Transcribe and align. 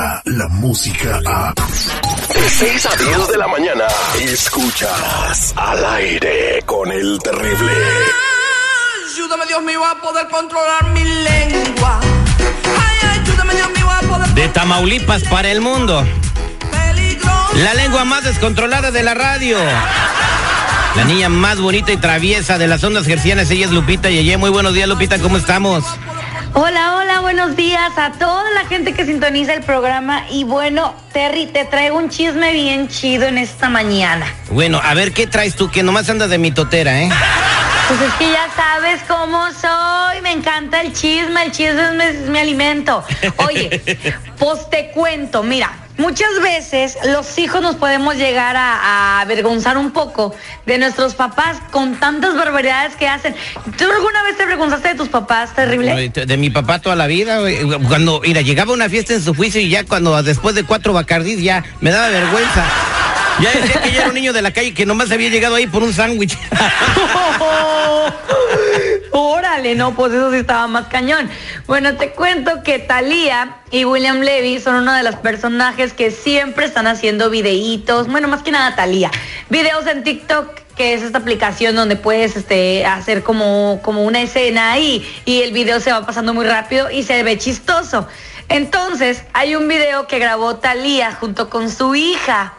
llega 0.00 0.22
la 0.24 0.48
música 0.48 1.20
a... 1.26 1.54
De 1.54 2.48
6 2.48 2.86
a 2.86 2.96
10 2.96 3.28
de 3.28 3.38
la 3.38 3.48
mañana, 3.48 3.84
escuchas 4.20 5.52
al 5.56 5.84
aire 5.84 6.62
con 6.64 6.90
el 6.90 7.18
terrible. 7.18 7.72
Ayúdame 9.12 9.46
Dios 9.46 9.62
mío 9.62 9.84
a 9.84 10.00
poder 10.00 10.28
controlar 10.28 10.88
mi 10.90 11.04
lengua. 11.04 12.00
Ay, 12.78 13.20
ayúdame 13.20 13.54
Dios 13.54 13.70
mío 13.70 13.90
a 13.90 14.00
poder 14.00 14.28
De 14.28 14.48
Tamaulipas 14.48 15.22
para 15.24 15.50
el 15.50 15.60
mundo. 15.60 16.04
La 17.56 17.74
lengua 17.74 18.04
más 18.04 18.24
descontrolada 18.24 18.90
de 18.90 19.02
la 19.02 19.14
radio. 19.14 19.58
La 20.96 21.04
niña 21.04 21.28
más 21.28 21.60
bonita 21.60 21.92
y 21.92 21.96
traviesa 21.96 22.58
de 22.58 22.66
las 22.66 22.82
ondas 22.84 23.06
gercianas, 23.06 23.50
ella 23.50 23.66
es 23.66 23.72
Lupita 23.72 24.08
Yeye. 24.08 24.36
Muy 24.36 24.50
buenos 24.50 24.72
días, 24.72 24.88
Lupita, 24.88 25.18
¿cómo 25.18 25.36
estamos? 25.36 25.84
Hola, 26.62 26.96
hola, 26.96 27.20
buenos 27.20 27.56
días 27.56 27.96
a 27.96 28.12
toda 28.12 28.50
la 28.50 28.66
gente 28.66 28.92
que 28.92 29.06
sintoniza 29.06 29.54
el 29.54 29.62
programa. 29.62 30.26
Y 30.28 30.44
bueno, 30.44 30.94
Terry, 31.10 31.46
te 31.46 31.64
traigo 31.64 31.96
un 31.96 32.10
chisme 32.10 32.52
bien 32.52 32.86
chido 32.88 33.24
en 33.24 33.38
esta 33.38 33.70
mañana. 33.70 34.26
Bueno, 34.50 34.78
a 34.84 34.92
ver, 34.92 35.12
¿qué 35.12 35.26
traes 35.26 35.56
tú? 35.56 35.70
Que 35.70 35.82
nomás 35.82 36.10
andas 36.10 36.28
de 36.28 36.36
mitotera, 36.36 37.00
¿eh? 37.00 37.08
Pues 37.88 38.02
es 38.02 38.12
que 38.12 38.30
ya 38.30 38.46
sabes 38.54 39.00
cómo 39.08 39.42
soy, 39.52 40.20
me 40.20 40.32
encanta 40.32 40.82
el 40.82 40.92
chisme, 40.92 41.44
el 41.44 41.50
chisme 41.50 41.82
es 41.82 41.92
mi, 41.94 42.04
es 42.04 42.28
mi 42.28 42.38
alimento. 42.38 43.06
Oye, 43.38 43.80
pues 44.38 44.68
te 44.68 44.90
cuento, 44.90 45.42
mira, 45.42 45.79
muchas 45.98 46.40
veces 46.42 46.96
los 47.04 47.38
hijos 47.38 47.62
nos 47.62 47.76
podemos 47.76 48.16
llegar 48.16 48.56
a, 48.56 48.76
a 48.76 49.20
avergonzar 49.20 49.78
un 49.78 49.90
poco 49.90 50.34
de 50.66 50.78
nuestros 50.78 51.14
papás 51.14 51.58
con 51.70 51.96
tantas 51.96 52.36
barbaridades 52.36 52.96
que 52.96 53.08
hacen. 53.08 53.34
¿Tú 53.76 53.84
alguna 53.84 54.22
vez 54.22 54.36
te 54.36 54.44
avergonzaste 54.44 54.88
de 54.88 54.94
tus 54.94 55.08
papás, 55.08 55.54
terrible? 55.54 56.08
De 56.08 56.36
mi 56.36 56.50
papá 56.50 56.78
toda 56.78 56.96
la 56.96 57.06
vida, 57.06 57.40
güey. 57.40 57.58
Cuando, 57.88 58.20
mira, 58.20 58.40
llegaba 58.40 58.72
una 58.72 58.88
fiesta 58.88 59.14
en 59.14 59.22
su 59.22 59.34
juicio 59.34 59.60
y 59.60 59.68
ya 59.68 59.84
cuando 59.84 60.22
después 60.22 60.54
de 60.54 60.64
cuatro 60.64 60.92
bacardís 60.92 61.42
ya 61.42 61.64
me 61.80 61.90
daba 61.90 62.08
vergüenza. 62.08 62.64
Ya 63.40 63.52
decía 63.52 63.80
que 63.80 63.92
yo 63.92 64.00
era 64.00 64.08
un 64.08 64.14
niño 64.14 64.32
de 64.32 64.42
la 64.42 64.50
calle 64.50 64.74
que 64.74 64.84
nomás 64.84 65.10
había 65.10 65.30
llegado 65.30 65.54
ahí 65.54 65.66
por 65.66 65.82
un 65.82 65.94
sándwich. 65.94 66.36
Órale, 69.12 69.74
no, 69.74 69.94
pues 69.94 70.12
eso 70.12 70.30
sí 70.30 70.38
estaba 70.38 70.66
más 70.66 70.86
cañón. 70.86 71.28
Bueno, 71.66 71.96
te 71.96 72.10
cuento 72.10 72.62
que 72.62 72.78
Thalía 72.78 73.56
y 73.70 73.84
William 73.84 74.20
Levy 74.20 74.60
son 74.60 74.76
uno 74.76 74.92
de 74.94 75.02
los 75.02 75.16
personajes 75.16 75.92
que 75.92 76.10
siempre 76.10 76.66
están 76.66 76.86
haciendo 76.86 77.28
videitos, 77.28 78.06
bueno, 78.06 78.28
más 78.28 78.42
que 78.42 78.52
nada 78.52 78.76
Thalía, 78.76 79.10
videos 79.48 79.86
en 79.86 80.04
TikTok 80.04 80.60
que 80.76 80.94
es 80.94 81.02
esta 81.02 81.18
aplicación 81.18 81.76
donde 81.76 81.96
puedes 81.96 82.36
este, 82.36 82.86
hacer 82.86 83.22
como, 83.22 83.80
como 83.82 84.02
una 84.02 84.22
escena 84.22 84.72
ahí 84.72 85.06
y 85.26 85.42
el 85.42 85.52
video 85.52 85.78
se 85.78 85.92
va 85.92 86.06
pasando 86.06 86.32
muy 86.32 86.46
rápido 86.46 86.90
y 86.90 87.02
se 87.02 87.22
ve 87.22 87.36
chistoso. 87.36 88.08
Entonces, 88.48 89.24
hay 89.34 89.56
un 89.56 89.68
video 89.68 90.06
que 90.06 90.18
grabó 90.18 90.56
Thalía 90.56 91.12
junto 91.12 91.50
con 91.50 91.68
su 91.70 91.94
hija 91.94 92.54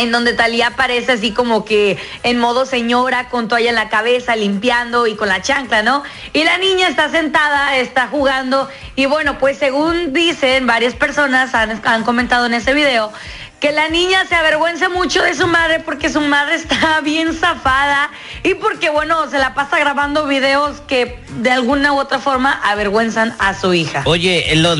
en 0.00 0.12
donde 0.12 0.32
Talía 0.32 0.68
aparece 0.68 1.12
así 1.12 1.30
como 1.32 1.66
que 1.66 1.98
en 2.22 2.38
modo 2.38 2.64
señora 2.64 3.28
con 3.28 3.48
toalla 3.48 3.68
en 3.68 3.74
la 3.74 3.90
cabeza, 3.90 4.34
limpiando 4.34 5.06
y 5.06 5.14
con 5.14 5.28
la 5.28 5.42
chancla, 5.42 5.82
¿no? 5.82 6.02
Y 6.32 6.42
la 6.44 6.56
niña 6.56 6.88
está 6.88 7.10
sentada, 7.10 7.76
está 7.76 8.08
jugando 8.08 8.68
y 8.96 9.04
bueno, 9.04 9.38
pues 9.38 9.58
según 9.58 10.14
dicen 10.14 10.66
varias 10.66 10.94
personas 10.94 11.54
han, 11.54 12.02
comentado 12.02 12.46
en 12.46 12.54
ese 12.54 12.72
video 12.72 13.12
que 13.60 13.72
la 13.72 13.90
niña 13.90 14.24
se 14.26 14.34
avergüenza 14.34 14.88
mucho 14.88 15.22
de 15.22 15.34
su 15.34 15.46
madre 15.46 15.80
porque 15.80 16.08
su 16.08 16.22
madre 16.22 16.54
está 16.56 17.02
bien 17.02 17.34
zafada 17.34 18.10
y 18.42 18.54
porque 18.54 18.88
bueno, 18.88 19.30
se 19.30 19.38
la 19.38 19.52
pasa 19.52 19.78
grabando 19.78 20.26
videos 20.26 20.80
que 20.88 21.18
de 21.36 21.50
alguna 21.50 21.92
u 21.92 21.98
otra 21.98 22.20
forma 22.20 22.58
avergüenzan 22.64 23.34
a 23.38 23.52
su 23.52 23.74
hija. 23.74 24.02
Oye, 24.06 24.50
los, 24.56 24.78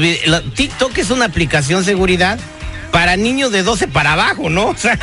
TikTok 0.55 0.97
es 0.97 1.11
una 1.11 1.27
aplicación 1.27 1.85
seguridad 1.85 2.39
para 2.91 3.17
niños 3.17 3.53
de 3.53 3.63
12 3.63 3.89
para 3.89 4.13
abajo, 4.13 4.51
¿no? 4.51 4.69
O 4.69 4.77
sea, 4.77 4.99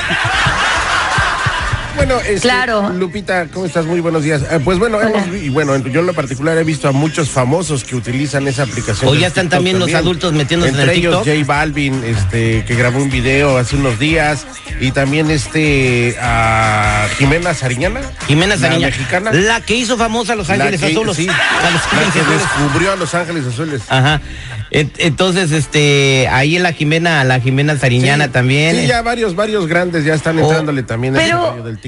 Bueno, 1.97 2.19
este, 2.19 2.41
Claro. 2.41 2.89
Lupita, 2.93 3.47
¿cómo 3.51 3.65
estás? 3.65 3.85
Muy 3.85 3.99
buenos 4.01 4.23
días. 4.23 4.43
Eh, 4.51 4.59
pues 4.63 4.77
bueno, 4.77 5.01
hemos, 5.01 5.27
y 5.35 5.49
bueno, 5.49 5.75
yo 5.77 5.99
en 6.01 6.05
lo 6.05 6.13
particular 6.13 6.55
he 6.57 6.63
visto 6.63 6.87
a 6.87 6.91
muchos 6.91 7.29
famosos 7.29 7.83
que 7.83 7.95
utilizan 7.95 8.47
esa 8.47 8.63
aplicación. 8.63 9.09
O 9.11 9.15
ya 9.15 9.27
están 9.27 9.45
TikTok 9.45 9.57
también 9.57 9.79
los 9.79 9.93
adultos 9.95 10.31
metiéndose 10.33 10.69
en 10.73 10.79
Entre 10.79 10.93
el 10.93 10.99
ellos 10.99 11.23
TikTok. 11.23 11.39
J 11.41 11.47
Balvin, 11.47 12.03
este, 12.03 12.63
que 12.65 12.75
grabó 12.75 12.99
un 13.01 13.09
video 13.09 13.57
hace 13.57 13.75
unos 13.77 13.97
días, 13.99 14.45
y 14.79 14.91
también 14.91 15.31
este 15.31 16.15
a 16.21 17.07
Jimena 17.17 17.53
Sariñana. 17.55 18.01
Jimena 18.27 18.55
la 18.55 18.61
Sariña, 18.61 18.87
mexicana. 18.87 19.31
la 19.33 19.61
que 19.61 19.75
hizo 19.75 19.97
famosa 19.97 20.33
a 20.33 20.35
Los 20.35 20.47
La 20.49 20.53
Ángeles 20.55 20.79
que- 20.79 20.85
Azules. 20.87 21.15
sí, 21.17 21.27
A 21.29 21.71
Los 21.71 21.81
la 21.93 21.99
Ángeles 21.99 22.13
que 22.13 22.19
Azules. 22.19 22.41
descubrió 22.41 22.91
a 22.91 22.95
Los 22.95 23.15
Ángeles 23.15 23.45
Azules. 23.47 23.81
Ajá. 23.89 24.21
Entonces, 24.69 25.51
este, 25.51 26.27
ahí 26.27 26.57
en 26.57 26.63
la 26.63 26.73
Jimena, 26.73 27.23
la 27.23 27.39
Jimena 27.39 27.77
Sariñana 27.79 28.25
Sí, 28.25 28.31
también. 28.31 28.75
Sí, 28.75 28.85
ya 28.87 29.01
varios, 29.01 29.33
varios 29.33 29.65
grandes 29.65 30.03
ya 30.03 30.13
están 30.13 30.37
Oh. 30.39 30.43
entrándole 30.43 30.83
también 30.83 31.13
Pero- 31.13 31.51
rollo 31.51 31.63
del 31.63 31.77
TikTok. 31.79 31.86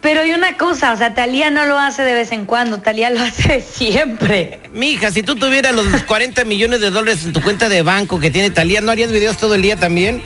Pero 0.00 0.22
hay 0.22 0.32
una 0.32 0.56
cosa, 0.56 0.92
o 0.92 0.96
sea, 0.96 1.14
Talía 1.14 1.50
no 1.50 1.64
lo 1.64 1.78
hace 1.78 2.02
de 2.02 2.12
vez 2.12 2.32
en 2.32 2.44
cuando, 2.44 2.78
Talía 2.80 3.08
lo 3.10 3.20
hace 3.22 3.60
siempre. 3.60 4.60
Mija, 4.72 5.10
si 5.12 5.22
tú 5.22 5.36
tuvieras 5.36 5.74
los 5.74 6.02
40 6.06 6.44
millones 6.44 6.80
de 6.80 6.90
dólares 6.90 7.24
en 7.24 7.32
tu 7.32 7.40
cuenta 7.40 7.68
de 7.68 7.82
banco 7.82 8.18
que 8.18 8.30
tiene 8.30 8.50
Talía, 8.50 8.80
¿no 8.80 8.90
harías 8.90 9.12
videos 9.12 9.36
todo 9.36 9.54
el 9.54 9.62
día 9.62 9.76
también? 9.76 10.22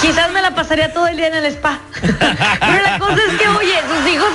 Quizás 0.00 0.30
me 0.32 0.42
la 0.42 0.54
pasaría 0.54 0.92
todo 0.92 1.06
el 1.08 1.16
día 1.16 1.28
en 1.28 1.34
el 1.34 1.46
spa. 1.46 1.78
Pero 2.00 2.82
la 2.84 2.98
cosa 2.98 3.18
es 3.30 3.38
que, 3.38 3.48
oye, 3.48 3.74
sus 3.88 4.12
hijos, 4.12 4.28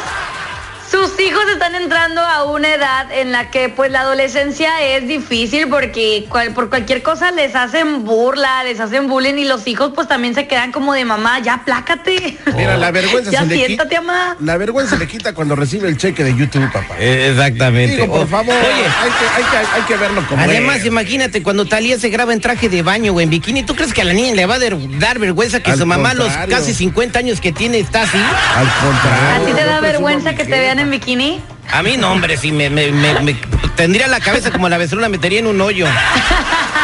sus 0.92 1.18
hijos 1.22 1.42
están 1.54 1.74
entrando 1.76 2.20
a 2.20 2.44
una 2.44 2.68
edad 2.74 3.10
en 3.14 3.32
la 3.32 3.50
que 3.50 3.70
pues 3.70 3.90
la 3.92 4.02
adolescencia 4.02 4.82
es 4.82 5.08
difícil 5.08 5.70
porque 5.70 6.26
cual- 6.28 6.54
por 6.54 6.70
cualquier 6.70 7.02
cosa 7.02 7.32
les 7.32 7.56
hacen 7.56 8.04
burla, 8.04 8.64
les 8.66 8.80
hacen 8.82 9.08
bullying 9.08 9.36
y 9.36 9.46
los 9.46 9.66
hijos 9.68 9.94
pues 9.96 10.10
también 10.10 10.36
se 10.36 10.48
quedan 10.48 10.74
como 10.74 10.94
de 10.94 11.06
mamá, 11.06 11.40
ya 11.40 11.62
plácate. 11.64 12.38
Mira, 12.58 12.76
la 12.76 12.92
vergüenza 12.92 13.32
Ya 13.32 13.40
se 13.40 13.46
le 13.46 13.56
quita. 13.56 13.66
siéntate, 13.68 14.02
mamá. 14.02 14.36
La 14.42 14.58
vergüenza 14.58 14.98
le 14.98 15.08
quita 15.08 15.34
cuando 15.34 15.56
recibe 15.56 15.88
el 15.88 15.96
cheque 15.98 16.26
de 16.26 16.36
YouTube, 16.36 16.70
papá. 16.74 16.98
Exactamente. 17.00 17.96
Digo, 17.96 18.14
por 18.14 18.28
favor, 18.28 18.54
Oye, 18.54 18.68
hay, 18.68 19.12
que, 19.12 19.26
hay, 19.38 19.44
que, 19.50 19.58
hay 19.76 19.82
que 19.84 19.96
verlo 19.96 20.26
como 20.28 20.44
Además, 20.44 20.78
es. 20.80 20.86
imagínate, 20.88 21.42
cuando 21.42 21.66
Talía 21.66 21.98
se 22.00 22.10
graba 22.10 22.34
en 22.34 22.42
traje 22.42 22.68
de 22.68 22.82
baño 22.82 23.14
o 23.14 23.22
en 23.22 23.30
bikini, 23.30 23.64
¿tú 23.64 23.76
crees 23.76 23.94
que 23.94 24.02
a 24.02 24.06
la 24.06 24.14
niña 24.14 24.34
le 24.36 24.46
va 24.46 24.56
a 24.56 24.60
dar, 24.60 25.20
vergüenza 25.20 25.62
que 25.62 25.72
Al 25.72 25.78
su 25.80 25.86
mamá 25.86 26.10
a 26.10 26.14
los 26.16 26.34
casi 26.50 26.74
50 26.74 27.18
años 27.20 27.40
que 27.40 27.54
tiene 27.54 27.80
está 27.80 28.02
así? 28.02 28.18
Al 28.18 28.68
contrario. 28.84 29.42
¿A 29.42 29.46
ti 29.46 29.54
te 29.54 29.64
da 29.66 29.80
vergüenza 29.80 30.34
que 30.36 30.44
te 30.44 30.50
vean 30.60 30.81
en 30.82 30.92
bikini? 30.92 31.42
A 31.72 31.82
mí 31.84 31.96
no, 31.98 32.12
hombre, 32.12 32.38
sí, 32.38 32.52
me, 32.52 32.70
me- 32.70 32.92
me- 32.92 33.20
me- 33.22 33.34
tendría 33.76 34.08
la 34.08 34.20
cabeza 34.20 34.52
como 34.52 34.68
la 34.70 34.76
avestruz, 34.76 35.02
la 35.02 35.10
metería 35.10 35.40
en 35.40 35.48
un 35.48 35.62
hoyo. 35.62 35.86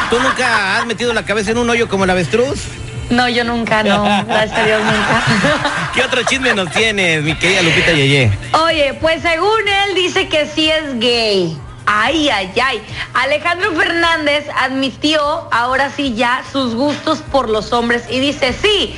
¿Tú 0.09 0.19
nunca 0.19 0.77
has 0.77 0.85
metido 0.85 1.13
la 1.13 1.23
cabeza 1.25 1.51
en 1.51 1.57
un 1.57 1.69
hoyo 1.69 1.89
como 1.89 2.05
la 2.05 2.13
avestruz? 2.13 2.61
No, 3.09 3.27
yo 3.29 3.43
nunca, 3.43 3.83
no, 3.83 4.03
gracias 4.27 4.59
a 4.59 4.65
Dios 4.65 4.81
nunca. 4.83 5.91
¿Qué 5.93 6.01
otro 6.03 6.23
chisme 6.23 6.53
nos 6.53 6.69
tienes, 6.71 7.23
mi 7.23 7.35
querida 7.35 7.61
Lupita 7.61 7.91
Yeye? 7.93 8.31
Oye, 8.65 8.93
pues 8.99 9.21
según 9.21 9.67
él 9.87 9.95
dice 9.95 10.27
que 10.27 10.45
sí 10.45 10.69
es 10.69 10.99
gay. 10.99 11.57
Ay, 11.85 12.29
ay, 12.29 12.51
ay. 12.61 12.81
Alejandro 13.13 13.71
Fernández 13.73 14.45
admitió 14.59 15.21
ahora 15.53 15.89
sí 15.95 16.15
ya 16.15 16.41
sus 16.51 16.75
gustos 16.75 17.19
por 17.31 17.49
los 17.49 17.71
hombres 17.71 18.03
y 18.09 18.19
dice, 18.19 18.51
sí, 18.53 18.93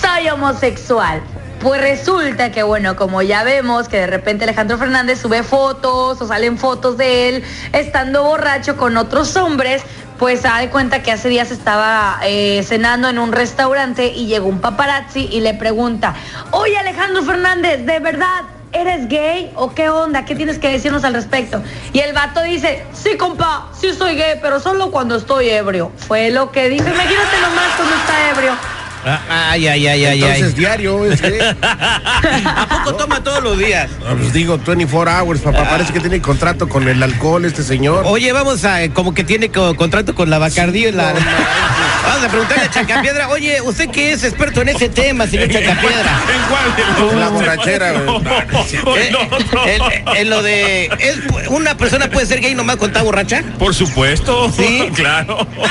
soy 0.00 0.28
homosexual. 0.28 1.22
Pues 1.62 1.80
resulta 1.80 2.50
que, 2.50 2.64
bueno, 2.64 2.96
como 2.96 3.22
ya 3.22 3.44
vemos 3.44 3.86
que 3.86 3.96
de 3.96 4.08
repente 4.08 4.42
Alejandro 4.42 4.78
Fernández 4.78 5.20
sube 5.20 5.44
fotos 5.44 6.20
o 6.20 6.26
salen 6.26 6.58
fotos 6.58 6.96
de 6.96 7.28
él 7.28 7.44
estando 7.72 8.24
borracho 8.24 8.76
con 8.76 8.96
otros 8.96 9.36
hombres, 9.36 9.84
pues 10.18 10.40
se 10.40 10.48
da 10.48 10.68
cuenta 10.70 11.04
que 11.04 11.12
hace 11.12 11.28
días 11.28 11.52
estaba 11.52 12.18
eh, 12.24 12.64
cenando 12.64 13.08
en 13.08 13.20
un 13.20 13.30
restaurante 13.30 14.08
y 14.08 14.26
llegó 14.26 14.48
un 14.48 14.60
paparazzi 14.60 15.28
y 15.30 15.40
le 15.40 15.54
pregunta, 15.54 16.16
oye 16.50 16.76
Alejandro 16.76 17.22
Fernández, 17.22 17.86
¿de 17.86 18.00
verdad 18.00 18.42
eres 18.72 19.06
gay 19.08 19.52
o 19.54 19.72
qué 19.72 19.88
onda? 19.88 20.24
¿Qué 20.24 20.34
tienes 20.34 20.58
que 20.58 20.68
decirnos 20.68 21.04
al 21.04 21.14
respecto? 21.14 21.62
Y 21.92 22.00
el 22.00 22.12
vato 22.12 22.42
dice, 22.42 22.84
sí 22.92 23.16
compa, 23.16 23.68
sí 23.78 23.92
soy 23.92 24.16
gay, 24.16 24.40
pero 24.42 24.58
solo 24.58 24.90
cuando 24.90 25.14
estoy 25.14 25.50
ebrio. 25.50 25.92
Fue 25.96 26.30
lo 26.30 26.50
que 26.50 26.68
dijo, 26.68 26.88
imagínate 26.88 27.40
nomás 27.40 27.68
cuando 27.76 27.94
está 27.94 28.30
ebrio. 28.30 28.71
Ah, 29.04 29.50
Ay, 29.50 29.66
ay, 29.66 29.86
ay, 29.86 30.04
ay, 30.04 30.22
Entonces, 30.22 30.46
ay. 30.48 30.52
diario, 30.54 31.04
es 31.10 31.20
que. 31.20 31.40
¿A 31.62 32.66
poco 32.84 32.94
toma 32.96 33.22
todos 33.22 33.42
los 33.42 33.58
días? 33.58 33.90
Ah, 34.06 34.14
pues 34.18 34.32
digo, 34.32 34.58
24 34.58 35.10
hours, 35.20 35.40
papá. 35.40 35.64
Parece 35.68 35.92
que 35.92 36.00
tiene 36.00 36.20
contrato 36.20 36.68
con 36.68 36.86
el 36.88 37.02
alcohol 37.02 37.44
este 37.44 37.62
señor. 37.62 38.04
Oye, 38.06 38.32
vamos 38.32 38.64
a, 38.64 38.88
como 38.92 39.12
que 39.14 39.24
tiene 39.24 39.50
co- 39.50 39.74
contrato 39.74 40.14
con 40.14 40.30
la 40.30 40.38
Bacardí. 40.38 40.90
La... 40.92 41.12
Vamos 42.04 42.24
a 42.24 42.28
preguntarle 42.28 42.64
a 42.64 42.70
Chacapiedra. 42.70 43.28
Oye, 43.28 43.60
¿usted 43.62 43.88
qué 43.90 44.12
es 44.12 44.24
experto 44.24 44.60
en 44.62 44.70
ese 44.70 44.88
tema, 44.88 45.26
señor 45.26 45.48
Chacapiedra? 45.50 46.20
¿En 46.34 46.42
cuál 46.48 47.06
los 47.06 47.14
La 47.14 47.28
borrachera, 47.28 47.92
güey. 47.92 48.04
No, 48.22 48.96
Eh, 48.96 49.10
no, 49.12 49.38
no. 49.52 49.66
en- 49.66 50.16
en 50.16 50.30
lo 50.30 50.42
de. 50.42 50.86
¿es, 50.98 51.18
¿Una 51.48 51.76
persona 51.76 52.08
puede 52.10 52.26
ser 52.26 52.40
gay 52.40 52.54
nomás 52.54 52.76
cuando 52.76 52.96
está 52.98 53.04
borracha? 53.04 53.42
Por 53.58 53.74
supuesto, 53.74 54.50
Sí. 54.52 54.88
claro. 54.94 55.38
¿Tú- 55.38 55.62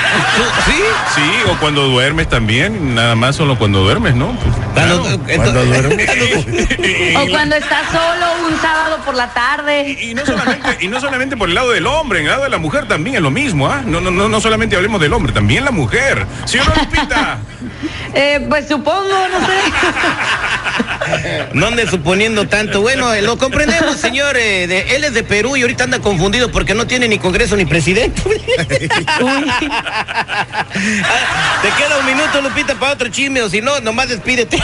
¿Sí? 0.65 0.77
Sí, 1.15 1.21
o 1.51 1.57
cuando 1.59 1.87
duermes 1.87 2.27
también, 2.29 2.95
nada 2.95 3.15
más 3.15 3.20
solo 3.31 3.57
cuando 3.57 3.81
duermes, 3.81 4.15
¿no? 4.15 4.33
Pues, 4.33 4.55
Cuando, 4.73 5.03
claro. 5.03 5.19
Cuando 5.35 5.65
duerme. 5.65 6.05
O 7.21 7.27
cuando 7.29 7.55
estás 7.55 7.85
solo 7.91 8.47
un 8.47 8.59
sábado 8.61 8.97
por 9.05 9.15
la 9.15 9.33
tarde. 9.33 9.97
Y 10.01 10.13
no, 10.13 10.25
solamente, 10.25 10.77
y 10.81 10.87
no 10.87 10.99
solamente 10.99 11.37
por 11.37 11.49
el 11.49 11.55
lado 11.55 11.71
del 11.71 11.85
hombre, 11.87 12.19
en 12.19 12.25
el 12.25 12.31
lado 12.31 12.43
de 12.43 12.49
la 12.49 12.57
mujer 12.57 12.87
también 12.87 13.17
es 13.17 13.21
lo 13.21 13.31
mismo, 13.31 13.67
¿ah? 13.67 13.81
No, 13.85 14.01
no, 14.01 14.11
no, 14.11 14.27
no 14.29 14.41
solamente 14.41 14.75
hablemos 14.75 14.99
del 15.01 15.13
hombre, 15.13 15.33
también 15.33 15.65
la 15.65 15.71
mujer. 15.71 16.25
¿Sí 16.45 16.57
o 16.57 16.63
no, 16.63 16.73
Lupita? 16.75 17.39
Eh, 18.13 18.45
pues 18.49 18.67
supongo, 18.67 19.07
no 19.29 19.39
sé. 19.47 19.53
No 21.53 21.67
ande 21.67 21.87
suponiendo 21.89 22.47
tanto. 22.47 22.81
Bueno, 22.81 23.13
eh, 23.13 23.21
lo 23.21 23.37
comprendemos, 23.37 23.97
señor. 23.97 24.37
eh, 24.37 24.67
de- 24.67 24.95
él 24.95 25.03
es 25.03 25.13
de 25.13 25.23
Perú 25.23 25.55
y 25.57 25.61
ahorita 25.61 25.83
anda 25.85 25.99
confundido 25.99 26.51
porque 26.51 26.73
no 26.73 26.87
tiene 26.87 27.07
ni 27.07 27.17
Congreso 27.19 27.55
ni 27.55 27.65
presidente. 27.65 28.21
Te 31.61 31.69
queda 31.77 31.97
un 31.99 32.05
minuto, 32.05 32.41
Lupita, 32.41 32.75
para 32.75 32.93
otro 32.93 33.07
chisme, 33.09 33.41
o 33.41 33.49
si 33.49 33.61
no, 33.61 33.79
nomás 33.81 34.09
despídete. 34.09 34.57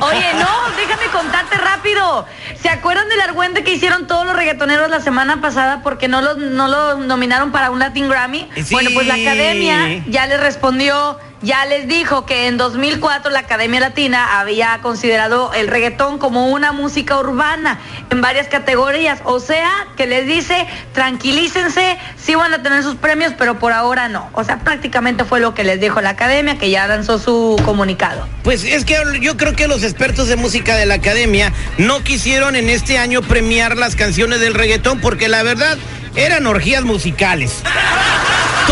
Oye, 0.00 0.32
no, 0.34 0.48
déjame 0.76 1.06
contarte 1.12 1.56
rápido. 1.56 2.26
¿Se 2.60 2.68
acuerdan 2.68 3.08
del 3.08 3.20
argüente 3.20 3.64
que 3.64 3.72
hicieron 3.74 4.06
todos 4.06 4.24
los 4.26 4.36
reggaetoneros 4.36 4.88
la 4.90 5.00
semana 5.00 5.40
pasada 5.40 5.80
porque 5.82 6.08
no 6.08 6.20
lo, 6.22 6.34
no 6.34 6.68
lo 6.68 6.96
nominaron 6.98 7.50
para 7.52 7.70
un 7.70 7.78
Latin 7.78 8.08
Grammy? 8.08 8.48
Sí. 8.56 8.72
Bueno, 8.74 8.90
pues 8.94 9.06
la 9.06 9.14
academia 9.14 10.02
ya 10.06 10.26
les 10.26 10.38
respondió, 10.40 11.18
ya 11.42 11.66
les 11.66 11.88
dijo 11.88 12.24
que 12.24 12.46
en 12.46 12.56
2004 12.56 13.30
la 13.30 13.40
Academia 13.40 13.80
Latina 13.80 14.40
había 14.40 14.78
considerado 14.80 15.52
el 15.52 15.68
reggaetón 15.68 16.18
como 16.18 16.48
una 16.48 16.72
música 16.72 17.18
urbana 17.18 17.80
en 18.10 18.20
varias 18.20 18.46
categorías. 18.48 19.20
O 19.24 19.40
sea, 19.40 19.70
que 19.96 20.06
les 20.06 20.26
dice, 20.26 20.66
tranquilícense, 20.92 21.98
sí 22.16 22.34
van 22.34 22.54
a 22.54 22.62
tener 22.62 22.82
sus 22.82 22.96
premios, 22.96 23.32
pero 23.36 23.58
por 23.58 23.72
ahora 23.72 24.08
no. 24.08 24.30
O 24.34 24.44
sea, 24.44 24.60
prácticamente 24.60 25.24
fue 25.24 25.40
lo 25.40 25.54
que 25.54 25.64
les 25.64 25.80
dijo 25.80 26.00
la 26.00 26.10
academia, 26.10 26.58
que 26.58 26.70
ya 26.70 26.86
lanzó 26.86 27.18
su 27.18 27.60
comunicado. 27.64 28.26
Pues 28.44 28.64
es 28.64 28.84
que 28.84 28.96
yo 29.20 29.36
creo 29.36 29.54
que 29.54 29.66
los 29.66 29.82
expertos 29.82 30.28
de 30.28 30.36
música 30.36 30.76
de 30.76 30.86
la 30.86 30.94
academia 30.94 31.52
no 31.78 32.02
quisieron 32.04 32.56
en 32.56 32.68
este 32.68 32.98
año 32.98 33.22
premiar 33.22 33.76
las 33.76 33.96
canciones 33.96 34.40
del 34.40 34.54
reggaetón 34.54 35.00
porque 35.00 35.28
la 35.28 35.42
verdad 35.42 35.76
eran 36.14 36.46
orgías 36.46 36.84
musicales. 36.84 37.62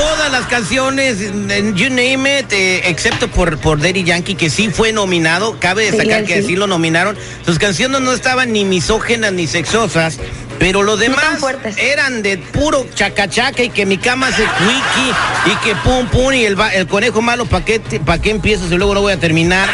Todas 0.00 0.32
las 0.32 0.46
canciones, 0.46 1.20
en 1.20 1.74
you 1.76 1.90
name 1.90 2.38
it, 2.40 2.50
eh, 2.52 2.88
excepto 2.88 3.28
por, 3.28 3.58
por 3.58 3.78
Daddy 3.80 4.02
Yankee, 4.02 4.34
que 4.34 4.48
sí 4.48 4.70
fue 4.70 4.92
nominado, 4.92 5.58
cabe 5.60 5.90
destacar 5.90 6.20
Sí, 6.22 6.26
que 6.26 6.40
sí. 6.40 6.48
sí 6.48 6.56
lo 6.56 6.66
nominaron. 6.66 7.18
Sus 7.44 7.58
canciones 7.58 8.00
no 8.00 8.12
estaban 8.12 8.50
ni 8.52 8.64
misógenas 8.64 9.32
ni 9.32 9.46
sexosas, 9.46 10.16
pero 10.58 10.82
lo 10.82 10.96
demás 10.96 11.40
eran 11.76 12.22
de 12.22 12.38
puro 12.38 12.86
chacachaca 12.94 13.62
y 13.62 13.68
que 13.68 13.84
mi 13.84 13.98
cama 13.98 14.28
se 14.32 14.42
cuiqui 14.44 15.52
y 15.52 15.54
que 15.64 15.74
pum 15.76 16.06
pum 16.06 16.32
y 16.32 16.44
el, 16.46 16.56
el 16.72 16.86
conejo 16.86 17.20
malo, 17.20 17.44
¿para 17.44 17.64
qué, 17.66 17.78
pa' 17.80 18.18
qué 18.22 18.30
empiezo 18.30 18.68
si 18.70 18.76
luego 18.76 18.94
no 18.94 19.02
voy 19.02 19.12
a 19.12 19.18
terminar? 19.20 19.68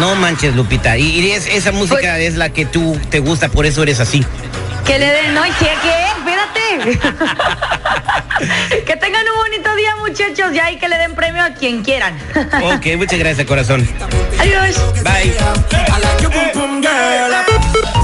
No 0.00 0.14
manches, 0.14 0.56
Lupita. 0.56 0.96
Y, 0.96 1.20
y 1.20 1.30
es- 1.32 1.46
esa 1.46 1.72
música 1.72 1.98
Pues- 2.14 2.22
es 2.28 2.34
la 2.36 2.48
que 2.48 2.64
tú 2.64 2.98
te 3.10 3.18
gusta, 3.20 3.50
por 3.50 3.66
eso 3.66 3.82
eres 3.82 4.00
así. 4.00 4.24
Que 4.86 4.98
le 4.98 5.06
den, 5.12 5.34
no, 5.34 5.44
¿y 5.46 5.50
qué? 5.50 5.72
Que 8.86 8.96
tengan 8.96 9.22
un 9.28 9.36
bonito 9.36 9.74
día, 9.76 9.94
muchachos, 9.96 10.52
ya 10.52 10.70
y 10.70 10.78
que 10.78 10.88
le 10.88 10.96
den 10.98 11.14
premio 11.14 11.42
a 11.42 11.50
quien 11.50 11.82
quieran. 11.82 12.16
Ok, 12.62 12.86
muchas 12.96 13.18
gracias, 13.18 13.46
corazón. 13.46 13.86
Adiós. 14.38 14.76
Bye. 15.02 15.34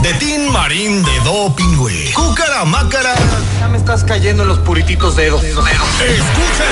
De 0.03 0.15
Tin 0.15 0.51
Marín 0.51 1.03
de 1.03 1.21
Dopingüe. 1.25 2.11
Cúcara 2.15 2.65
Mácara. 2.65 3.15
Ya 3.59 3.69
me 3.69 3.77
estás 3.79 4.05
cayendo 4.05 4.43
en 4.45 4.49
los 4.49 4.59
purititos 4.61 5.17
dedos. 5.17 5.43
Escucha 5.45 5.59
el 5.59 5.67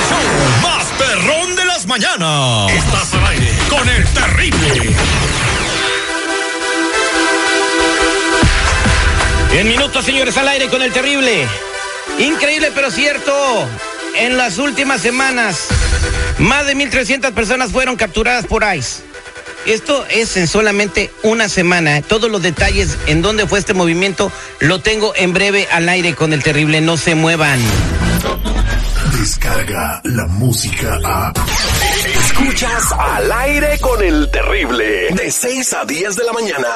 show 0.09 0.19
más 0.63 0.87
perrón 0.99 1.55
de 1.57 1.65
las 1.65 1.87
mañanas. 1.87 2.71
Estás 2.73 3.13
al 3.15 3.27
aire 3.27 3.53
con 3.69 3.89
el 3.89 4.05
terrible. 4.09 4.95
En 9.53 9.69
minutos, 9.69 10.05
señores, 10.05 10.37
al 10.37 10.49
aire 10.49 10.69
con 10.69 10.83
el 10.83 10.93
terrible. 10.93 11.47
Increíble, 12.19 12.73
pero 12.75 12.91
cierto. 12.91 13.33
En 14.17 14.37
las 14.37 14.59
últimas 14.59 15.01
semanas, 15.01 15.69
más 16.39 16.67
de 16.67 16.75
1.300 16.75 17.33
personas 17.33 17.71
fueron 17.71 17.97
capturadas 17.97 18.47
por 18.47 18.65
ICE. 18.65 19.03
Esto 19.67 20.05
es 20.11 20.37
en 20.37 20.49
solamente 20.49 21.11
una 21.23 21.49
semana. 21.49 22.01
Todos 22.03 22.31
los 22.31 22.43
detalles 22.43 22.97
en 23.07 23.23
dónde 23.23 23.47
fue 23.47 23.59
este 23.59 23.75
movimiento 23.75 24.33
lo 24.61 24.81
tengo 24.81 25.13
en 25.15 25.33
breve 25.33 25.69
al 25.71 25.89
aire 25.89 26.15
con 26.15 26.33
el 26.33 26.43
terrible. 26.43 26.81
No 26.81 26.97
se 26.97 27.15
muevan. 27.15 27.61
Descarga 29.19 30.01
la 30.05 30.27
música 30.27 30.99
a. 31.05 31.33
Escuchas 32.25 32.93
al 32.99 33.31
aire 33.31 33.79
con 33.81 34.03
el 34.03 34.31
terrible. 34.31 35.09
De 35.15 35.31
6 35.31 35.73
a 35.75 35.85
10 35.85 36.17
de 36.17 36.25
la 36.25 36.33
mañana. 36.33 36.69